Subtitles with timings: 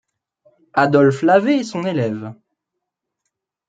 [0.73, 2.33] Adolphe Lavée est son élève.